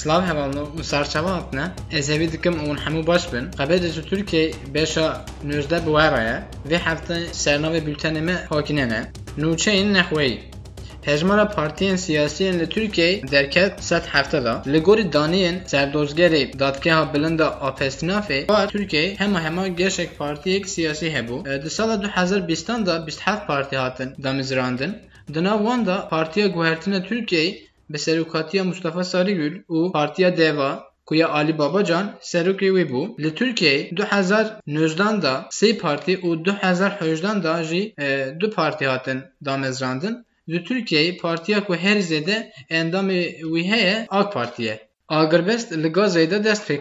[0.00, 1.66] سلاو هەواڵنە و سارچەوە هاتنە
[1.98, 4.44] ez hevî dikim û hûn hemû baş bin qebedê ji Tirkiye
[4.74, 5.06] beşa
[5.48, 6.36] nûzde bi were ye
[6.70, 9.00] vê hefte sernavê bültenê me hakine ne
[9.42, 10.38] nûçeyên nexweyî
[11.08, 17.40] Hejmara partiyên siyasiyên li Tirkiyeyê derket sed hefte da li gorî daniyên serdozgerê dadgeha bilind
[17.46, 22.94] a Apestinafê war Tirkiyeyê hema hema geşek partiyek siyasî hebû E, di sala 2020 da
[22.96, 24.92] 27 partî hatin damizrandin
[25.34, 31.15] di nav wan da Partiya Guhertina Tirkiyeyê bi serokatiya Mustafa Sarıgül û Partiya Deva ku
[31.15, 37.63] ya Ali Babacan serokê wê bû li Tirkiyeyê 2019 da sê partî û 2018 da
[37.63, 38.07] jî e,
[38.39, 40.25] du partî hatin damezrandin.
[40.49, 44.89] Li Tirkiyeyê partiya ku her zêde endamê wî heye AK Parti ye.
[45.09, 46.77] Agirbest li Gazayê de dest pê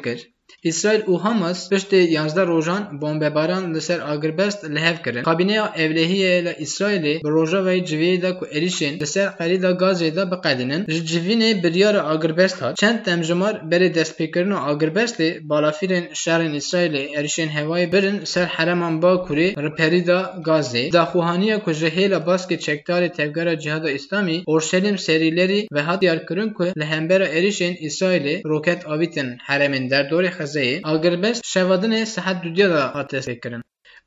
[0.62, 5.22] İsrail û Hamas piştê 11 rojan bombebaran li ser Agirbest li hev kirin.
[5.22, 10.30] Kabîneya Evlehiyê li İsrailê bi rojavayê civiyê de ku êrişên li ser xerîda Gazê de
[10.30, 12.76] biqedinin ji civînê biryara Agirbest hat.
[12.76, 20.06] Çend temjimar berê destpêkirina Agirbestê balafîrên şerên İsrailê êrişên hewayê birin ser hereman Bakurê riperî
[20.06, 20.92] da Gazê.
[20.92, 26.64] Daxuhaniya ku ji hêla baskê çekdarê tevgera Cihada İslamî Orşelîm serîlerî ve hat diyarkirin ku
[26.64, 33.62] li hembera êrişên roket avîtin heremên derdorê Xezeyê Agirbest şevadinê sehet dudiya da hat destpêkirin.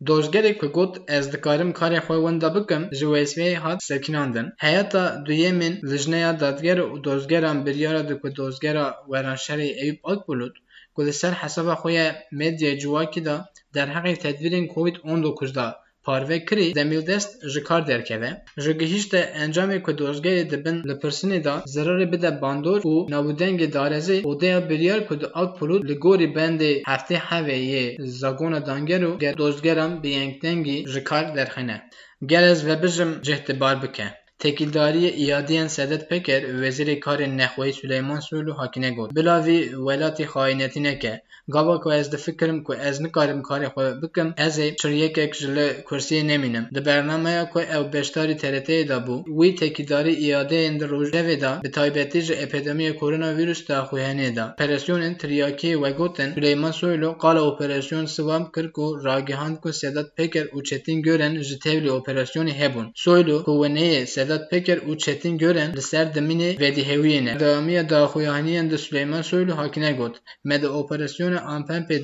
[0.07, 4.47] Dozgerê ku got ez dikarim karê xwe wenda bikim ji wesveyê hat sekînandin.
[4.63, 10.55] Heyeta duyemên lijneya dadger û dozgeran biryara di ku dozgera weranşerê Eyüp Akbulut
[10.95, 12.07] ku li ser hesaba xwe ya
[12.39, 13.35] medyaya civakî da
[13.75, 15.67] derheqê tedbîrên Covid-19 da
[16.03, 18.31] parve kirî demîldest ji kar derkeve.
[18.57, 24.23] Ji gihîşte encamê ku dozgerê dibin li pirsinê da zerarê bide bandor û navûdengê darezê
[24.23, 27.85] odeya biryar ku di Akbulut li gorî bendê heftê hevê yê
[28.21, 31.77] zagona danger û ge- dozgeran bi yekdengî ji kar derxîne.
[32.25, 34.20] Gel ez vebijim cihtibar bike.
[34.41, 39.15] Tekildariyê îyadiyên Sedet Peker û Wezîrê Karên Nexweyî Süleyman Soylu hakine got.
[39.15, 41.21] Bila vî welatê xaînetî neke.
[41.47, 45.67] Gava ku ez difikirim ku ez nikarim karê xwe bikim, ez ê çiryekek ji li
[45.87, 46.65] kursiyê nemînim.
[46.75, 51.71] Di bernameya ku ew beşdarî TRT'yê da bû, wî tekîdarî îyadeyên di rojevê da bi
[51.71, 54.55] taybetî ji epidemiya koronavîrus daxuyanê da.
[54.57, 60.63] Operasyonên tiryakiyê vegotin Süleyman Soylu qala operasyon sıvam kir ku ragihand ku Sedat Peker û
[60.63, 62.87] Çetin Gören ji tevlî operasyonê hebûn.
[62.95, 67.39] Soylu ku weneyê Sedat Peker û Çetin Gören li ser dimînê vedîhewiyê ne.
[67.39, 70.15] Dawamiya daxuyaniyên di Süleyman Soylu hakine got.
[70.43, 71.97] Me di operasyona Ampempê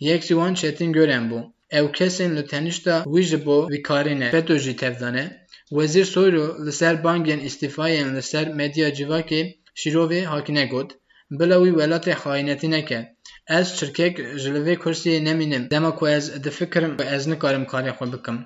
[0.00, 1.40] yek jî wan Çetin Gören bû.
[1.78, 3.68] Ew kesên li tenişta wî ji bo
[4.80, 5.46] tevdane.
[5.68, 9.42] Wezîr Soylu li ser bangên îstîfayên li ser medya civakê
[9.80, 10.90] şîrovê hakine got.
[11.30, 13.14] Bila wî welatê xaînetî neke.
[13.48, 15.70] Ez çirkek ji li vê kursiyê nemînim.
[15.70, 18.36] Dema ku ez difikirim ez nikarim karê xwe bikim.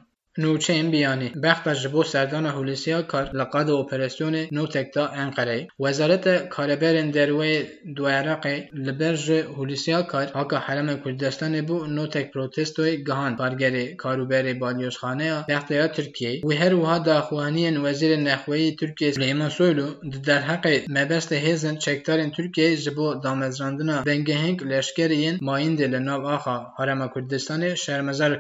[0.42, 5.68] Nûçeyên biyanî Bexta ji bo serdana Hulusiya Kar li qada operasyonê notek da Enqereyê.
[5.84, 7.60] Wezareta Karêberên Derweyê
[7.96, 8.56] du Iraqê
[8.86, 15.44] li ber ji Hulusiya Kar haka Herêma Kurdistanê bû notek protestoyê gihand kargerê karûberê balyoşxaneya
[15.48, 16.40] Bextaya Tirkiyeyê.
[16.40, 22.76] Wî her wiha daxuyaniyên Wezîrê Nexweyî Tirkiye Süleyman Soylu di derheqê mebestê hêzên çekdarên Tirkiyeyê
[22.76, 28.32] ji bo damezrandina dengeheng leşkeriyên mayîndê li nav axa Herêma Kurdistanê şermezar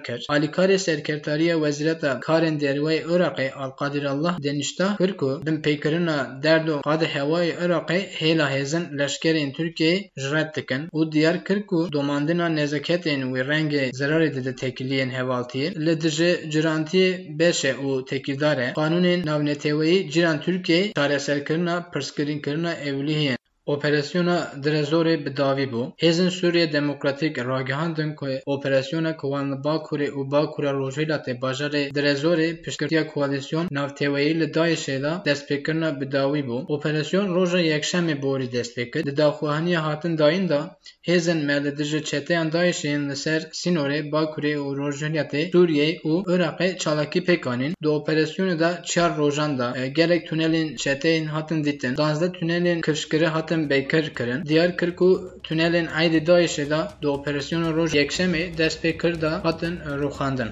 [1.88, 8.00] Wezîreta Karên Derweyê Iraqê Alqadirallah denişta kir ku bin pêkirina derd û qadê hewayê Iraqê
[8.20, 10.82] hêla hêzin leşkerên Tirkiyeyê ji red dikin.
[10.96, 17.38] Û diyar kir ku domandina nezaketên wî rengê zerarê dide tekiliyên hevaltiyê li dijî cirantiyê
[17.38, 23.38] beşe û tekîldar e qanûnên navneteweyî cîran Tirkiyeyê çareserkirina pirsgirînkirina evlihiyên
[23.74, 25.82] Operasyona Direzorê bi dawî bû.
[26.02, 32.62] Hêzên Sûriye Demokratîk ragihandin ku operasyona ku wan li Bakurê û Bakura Rojhilatê bajarê Direzorê
[32.62, 36.58] piştgirtiya koalîsyon navteweyî li Daişê da destpêkirina bi dawî bû.
[36.74, 39.06] Operasyon roja yekşemê borî destpêkir.
[39.06, 40.60] Di daxuyaniya hatin dayîn da
[41.08, 46.78] hêzên me li dijî çeteyan Daişên li ser Sînorê, Bakurê û Rojhilatê Sûriyeyê û Iraqê
[46.78, 47.72] çalakî pêk anîn.
[47.82, 51.96] Di operasyonê çar rojan da e, gelek tunelên çeteyên hatin dîtin.
[51.96, 54.40] Danzdeh tunelên kifşkirî hatin bêkir kirin.
[54.48, 55.08] Diyar kir ku
[55.44, 60.50] tunelên Eydê Daişê da di operasyona roj yekşemê destpêkir da hatin e, rûxandin.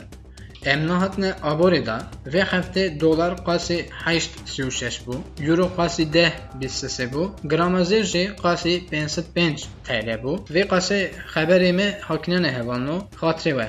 [0.73, 1.99] Em nehatine aborê da
[2.33, 5.17] vê heftê dolar qasî heşt sî û şeş bû,
[5.49, 7.23] euro qasî deh bîst sê bû,
[7.53, 10.33] gramazêr jî qasî pênset pênc TL bû.
[10.55, 11.01] Vê qasê
[11.35, 13.69] xeberê me hakine ne hevalno, xatirê we.